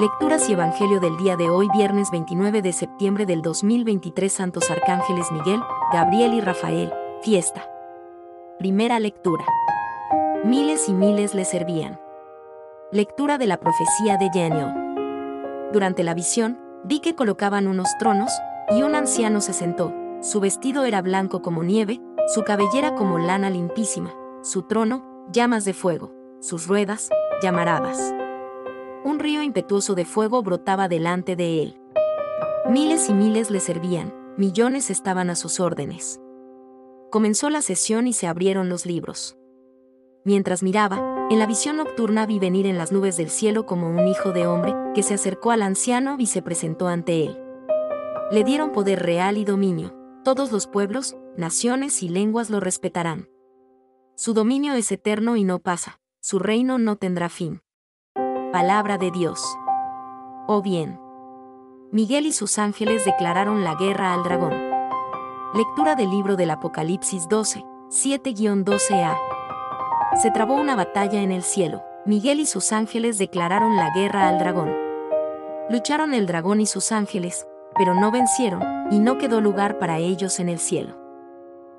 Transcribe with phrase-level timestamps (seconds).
[0.00, 5.30] Lecturas y Evangelio del día de hoy, viernes 29 de septiembre del 2023, Santos Arcángeles
[5.30, 5.60] Miguel,
[5.92, 6.90] Gabriel y Rafael,
[7.20, 7.68] fiesta.
[8.58, 9.44] Primera lectura.
[10.42, 12.00] Miles y miles le servían.
[12.90, 14.72] Lectura de la profecía de Daniel.
[15.70, 18.32] Durante la visión, vi que colocaban unos tronos,
[18.70, 19.92] y un anciano se sentó.
[20.22, 22.00] Su vestido era blanco como nieve,
[22.32, 27.10] su cabellera como lana limpísima, su trono, llamas de fuego, sus ruedas,
[27.42, 28.14] llamaradas.
[29.02, 31.80] Un río impetuoso de fuego brotaba delante de él.
[32.68, 36.20] Miles y miles le servían, millones estaban a sus órdenes.
[37.10, 39.38] Comenzó la sesión y se abrieron los libros.
[40.24, 44.06] Mientras miraba, en la visión nocturna vi venir en las nubes del cielo como un
[44.06, 47.38] hijo de hombre, que se acercó al anciano y se presentó ante él.
[48.30, 49.94] Le dieron poder real y dominio.
[50.24, 53.30] Todos los pueblos, naciones y lenguas lo respetarán.
[54.14, 57.62] Su dominio es eterno y no pasa, su reino no tendrá fin.
[58.52, 59.40] Palabra de Dios.
[60.48, 60.98] O bien.
[61.92, 64.52] Miguel y sus ángeles declararon la guerra al dragón.
[65.54, 69.16] Lectura del libro del Apocalipsis 12, 7-12a.
[70.20, 71.80] Se trabó una batalla en el cielo.
[72.06, 74.74] Miguel y sus ángeles declararon la guerra al dragón.
[75.68, 80.40] Lucharon el dragón y sus ángeles, pero no vencieron, y no quedó lugar para ellos
[80.40, 80.96] en el cielo.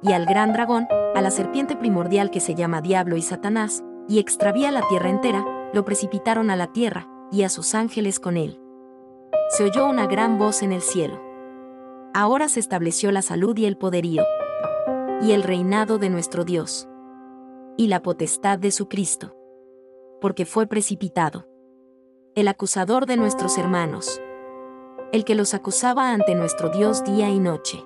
[0.00, 4.20] Y al gran dragón, a la serpiente primordial que se llama Diablo y Satanás, y
[4.20, 8.60] extravía la tierra entera, lo precipitaron a la tierra, y a sus ángeles con él.
[9.48, 11.20] Se oyó una gran voz en el cielo.
[12.14, 14.22] Ahora se estableció la salud y el poderío,
[15.22, 16.88] y el reinado de nuestro Dios,
[17.78, 19.34] y la potestad de su Cristo,
[20.20, 21.48] porque fue precipitado.
[22.34, 24.20] El acusador de nuestros hermanos,
[25.10, 27.82] el que los acusaba ante nuestro Dios día y noche.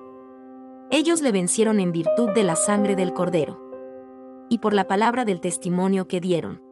[0.91, 3.61] Ellos le vencieron en virtud de la sangre del Cordero,
[4.49, 6.66] y por la palabra del testimonio que dieron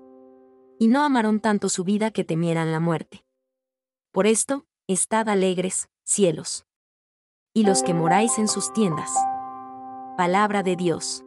[0.80, 3.26] y no amaron tanto su vida que temieran la muerte.
[4.12, 6.66] Por esto, estad alegres, cielos.
[7.54, 9.12] Y los que moráis en sus tiendas.
[10.18, 11.24] Palabra de Dios.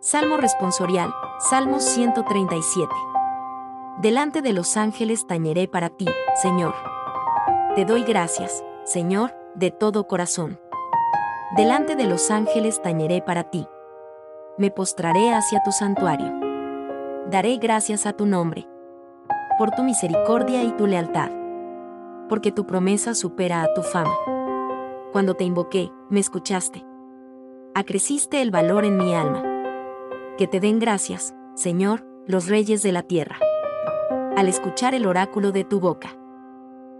[0.00, 2.92] Salmo responsorial, Salmo 137.
[4.00, 6.06] Delante de los ángeles tañeré para ti,
[6.40, 6.74] Señor.
[7.76, 10.60] Te doy gracias, Señor, de todo corazón.
[11.56, 13.66] Delante de los ángeles tañeré para ti.
[14.58, 16.41] Me postraré hacia tu santuario
[17.32, 18.68] daré gracias a tu nombre,
[19.58, 21.30] por tu misericordia y tu lealtad,
[22.28, 24.14] porque tu promesa supera a tu fama.
[25.12, 26.84] Cuando te invoqué, me escuchaste.
[27.74, 29.42] Acreciste el valor en mi alma.
[30.36, 33.38] Que te den gracias, Señor, los reyes de la tierra.
[34.36, 36.10] Al escuchar el oráculo de tu boca.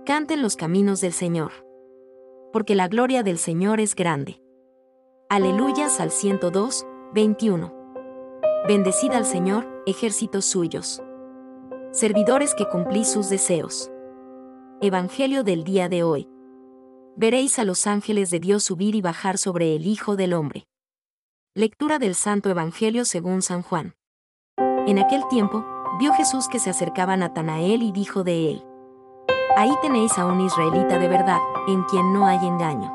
[0.07, 1.53] Canten los caminos del Señor.
[2.55, 4.41] Porque la gloria del Señor es grande.
[5.29, 7.82] Aleluyas al 102, 21.
[8.65, 11.03] Bendecid al Señor, ejércitos suyos.
[11.91, 13.91] Servidores que cumplís sus deseos.
[14.81, 16.29] Evangelio del día de hoy.
[17.17, 20.69] Veréis a los ángeles de Dios subir y bajar sobre el Hijo del Hombre.
[21.57, 23.97] Lectura del Santo Evangelio según San Juan.
[24.87, 25.67] En aquel tiempo,
[25.99, 28.65] vio Jesús que se acercaba a Natanael y dijo de él.
[29.57, 32.93] Ahí tenéis a un israelita de verdad, en quien no hay engaño.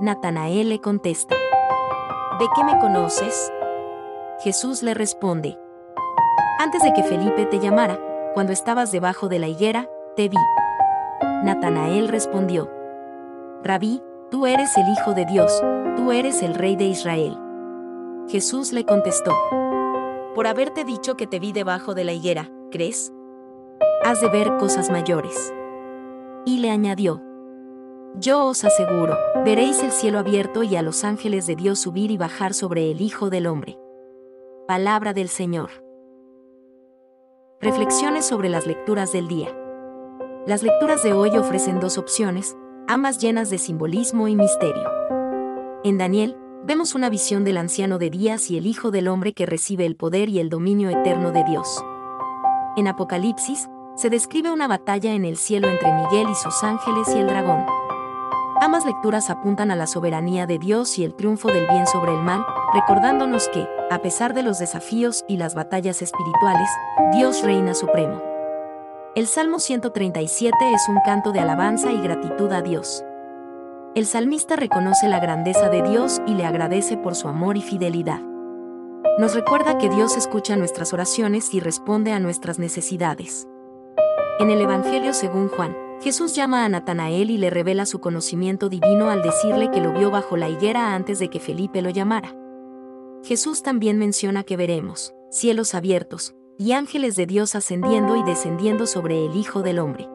[0.00, 1.36] Natanael le contesta.
[2.38, 3.52] ¿De qué me conoces?
[4.42, 5.58] Jesús le responde,
[6.58, 8.00] Antes de que Felipe te llamara,
[8.32, 9.86] cuando estabas debajo de la higuera,
[10.16, 10.38] te vi.
[11.44, 12.70] Natanael respondió,
[13.62, 15.62] Rabí, tú eres el Hijo de Dios,
[15.94, 17.36] tú eres el Rey de Israel.
[18.28, 19.36] Jesús le contestó,
[20.34, 23.12] Por haberte dicho que te vi debajo de la higuera, ¿crees?
[24.06, 25.52] Has de ver cosas mayores.
[26.46, 27.22] Y le añadió,
[28.14, 32.16] Yo os aseguro, veréis el cielo abierto y a los ángeles de Dios subir y
[32.16, 33.76] bajar sobre el Hijo del Hombre.
[34.70, 35.68] Palabra del Señor.
[37.60, 39.48] Reflexiones sobre las lecturas del día.
[40.46, 44.88] Las lecturas de hoy ofrecen dos opciones, ambas llenas de simbolismo y misterio.
[45.82, 49.44] En Daniel, vemos una visión del anciano de días y el Hijo del Hombre que
[49.44, 51.84] recibe el poder y el dominio eterno de Dios.
[52.76, 57.18] En Apocalipsis, se describe una batalla en el cielo entre Miguel y sus ángeles y
[57.18, 57.66] el dragón.
[58.60, 62.22] Ambas lecturas apuntan a la soberanía de Dios y el triunfo del bien sobre el
[62.22, 66.68] mal, recordándonos que, a pesar de los desafíos y las batallas espirituales,
[67.12, 68.22] Dios reina supremo.
[69.16, 73.04] El Salmo 137 es un canto de alabanza y gratitud a Dios.
[73.96, 78.20] El salmista reconoce la grandeza de Dios y le agradece por su amor y fidelidad.
[79.18, 83.48] Nos recuerda que Dios escucha nuestras oraciones y responde a nuestras necesidades.
[84.38, 89.10] En el Evangelio según Juan, Jesús llama a Natanael y le revela su conocimiento divino
[89.10, 92.32] al decirle que lo vio bajo la higuera antes de que Felipe lo llamara.
[93.22, 99.24] Jesús también menciona que veremos cielos abiertos y ángeles de Dios ascendiendo y descendiendo sobre
[99.24, 100.08] el Hijo del Hombre.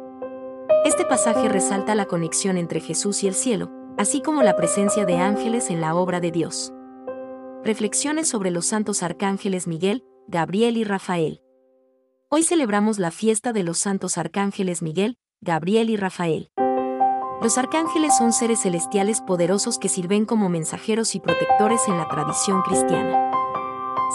[0.83, 5.17] Este pasaje resalta la conexión entre Jesús y el cielo, así como la presencia de
[5.17, 6.73] ángeles en la obra de Dios.
[7.63, 11.41] Reflexiones sobre los santos arcángeles Miguel, Gabriel y Rafael.
[12.29, 16.49] Hoy celebramos la fiesta de los santos arcángeles Miguel, Gabriel y Rafael.
[17.41, 22.61] Los arcángeles son seres celestiales poderosos que sirven como mensajeros y protectores en la tradición
[22.61, 23.31] cristiana.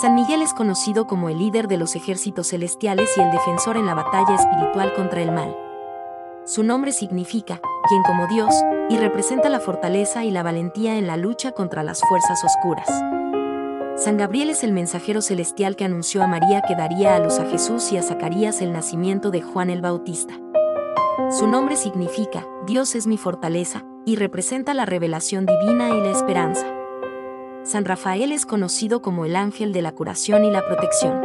[0.00, 3.86] San Miguel es conocido como el líder de los ejércitos celestiales y el defensor en
[3.86, 5.54] la batalla espiritual contra el mal.
[6.46, 8.54] Su nombre significa, quien como Dios,
[8.88, 12.88] y representa la fortaleza y la valentía en la lucha contra las fuerzas oscuras.
[13.96, 17.44] San Gabriel es el mensajero celestial que anunció a María que daría a luz a
[17.44, 20.34] Jesús y a Zacarías el nacimiento de Juan el Bautista.
[21.28, 26.66] Su nombre significa, Dios es mi fortaleza, y representa la revelación divina y la esperanza.
[27.62, 31.20] San Rafael es conocido como el ángel de la curación y la protección.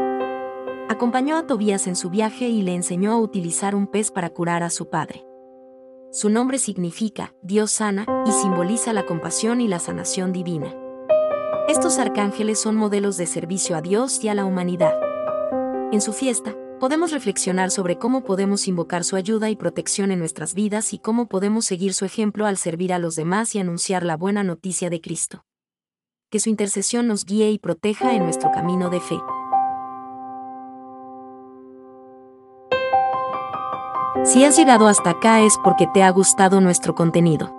[0.89, 4.62] Acompañó a Tobías en su viaje y le enseñó a utilizar un pez para curar
[4.62, 5.25] a su padre.
[6.12, 10.74] Su nombre significa Dios sana y simboliza la compasión y la sanación divina.
[11.68, 14.94] Estos arcángeles son modelos de servicio a Dios y a la humanidad.
[15.92, 20.54] En su fiesta, podemos reflexionar sobre cómo podemos invocar su ayuda y protección en nuestras
[20.54, 24.18] vidas y cómo podemos seguir su ejemplo al servir a los demás y anunciar la
[24.18, 25.45] buena noticia de Cristo.
[26.30, 29.18] Que su intercesión nos guíe y proteja en nuestro camino de fe.
[34.25, 37.56] Si has llegado hasta acá es porque te ha gustado nuestro contenido.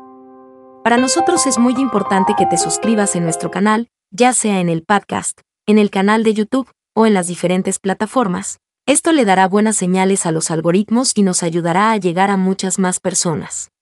[0.82, 4.82] Para nosotros es muy importante que te suscribas en nuestro canal, ya sea en el
[4.84, 8.58] podcast, en el canal de YouTube o en las diferentes plataformas.
[8.88, 12.78] Esto le dará buenas señales a los algoritmos y nos ayudará a llegar a muchas
[12.78, 13.72] más personas.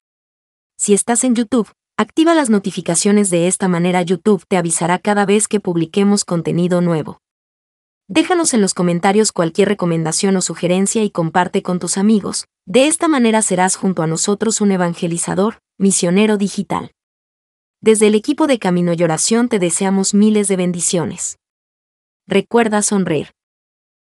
[0.78, 5.46] Si estás en YouTube, activa las notificaciones de esta manera YouTube te avisará cada vez
[5.46, 7.20] que publiquemos contenido nuevo.
[8.08, 12.46] Déjanos en los comentarios cualquier recomendación o sugerencia y comparte con tus amigos.
[12.64, 16.92] De esta manera serás junto a nosotros un evangelizador, misionero digital.
[17.82, 21.36] Desde el equipo de Camino y Oración te deseamos miles de bendiciones.
[22.26, 23.33] Recuerda sonreír.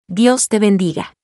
[0.08, 1.16] Dios te bendiga.